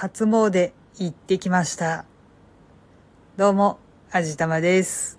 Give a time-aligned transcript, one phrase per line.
[0.00, 0.70] 初詣
[1.00, 2.04] 行ってきました。
[3.36, 3.80] どうも、
[4.12, 5.18] あじたまです。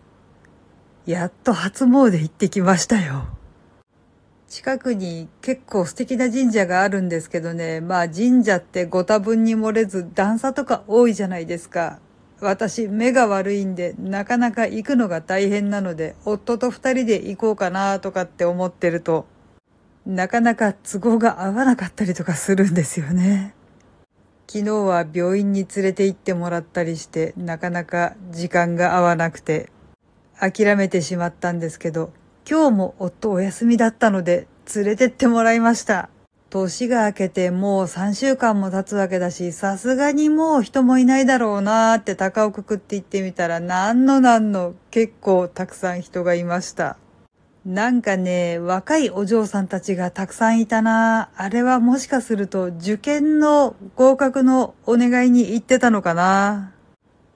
[1.06, 3.26] やっと初詣行ってきましたよ。
[4.48, 12.00] 近くに結構素敵な神社があるんですけどね、まあ神社ってご多分に漏れず段差とか多いじゃないですか。
[12.40, 19.26] 私、目が悪いんで、なかなか行くのが大変なので、夫と二人で行こうかなとかって思ってると、
[20.06, 23.59] なかなか都合が合わなかったりとかするんですよね。
[24.52, 29.70] 昨日は病院に連れて行ってもらったりして、なかなか時間が合わなくて、
[30.40, 32.12] 諦めてしまったんですけど、
[32.50, 36.10] 今日も夫お休みだったので、連れてってもらいました。
[36.50, 46.98] 年が明けてもう3週間も経つわけだし、さすがにもう人もいないだろうなーって高をくくって行ってみたら、なんのなんの結構たくさん人がいました。
[47.66, 51.30] なんかね、若いお嬢さんたちがたくさんいたな。
[51.36, 56.72] あれはもしかすると受験の合格のお願いに行ってたのかな。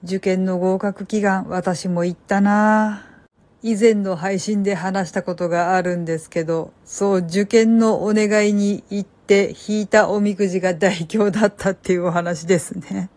[0.02, 3.06] 受験の合格祈願、私も行ったな。
[3.62, 13.10] 以前の配信で話したことがあるんですけど、そう、受験のお願いに行って引いたおみくじが大凶だったっていうお話ですね。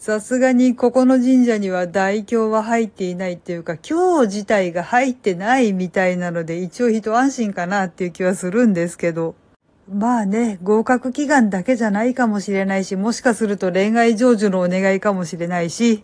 [0.00, 9.34] さすがにここの神社には大凶は入っていないっていうか、今日自体が入ってないみたいなので、一応一安心かなっていう気はするんですけど。
[9.92, 16.02] まあね、合格祈願だけじゃないかもしれないし、もしかすると恋愛成就のお願いかもしれないし。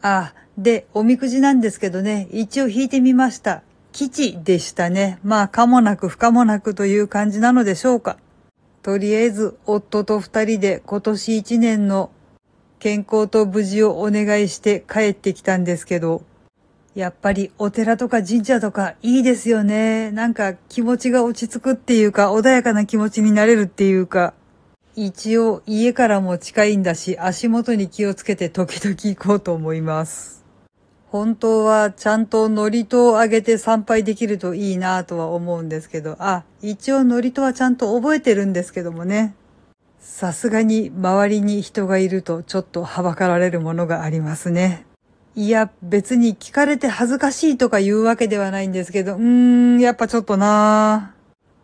[0.00, 3.64] あ、で、おみくじなんですけどね、一応引いてみました。
[3.92, 5.18] 吉でしたね。
[5.22, 8.16] まあ、かもなく不可もなくという感じなのでしょうか。
[8.80, 12.08] とりあえず、夫と二人で今年一年の
[12.84, 16.22] 健康と無事をお願いして帰ってきたんですけど、
[16.94, 20.10] やっぱりお寺とか神社とかいいですよね。
[20.10, 24.34] なんか気持ちが落ち着くっていうか、穏やかな気持ちになれるっていうか、
[24.96, 30.44] 一応家からも近いんだし、足元に気をつけて時々行こうと思います。
[31.06, 39.34] 本当はちゃんと祝詞をあげて参拝できるといいなとは思うんですけど、あ、一応祝詞はちゃんと覚えてるんですけどもね。
[40.04, 44.84] さすがに周りに人がいるとちょっとはばかられるものがありますね。
[45.34, 49.20] いや、別に聞かれて恥ずかしいとか言うわけではないんですけど、うー
[49.76, 51.14] ん、やっぱちょっとな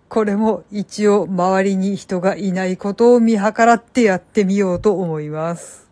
[0.09, 5.91] これも一応周りに人がいないことを見計らってやってみようと思います。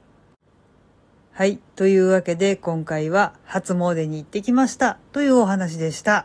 [1.32, 1.58] はい。
[1.76, 6.24] というわけで今回は初詣に行ってきましたというお話でした。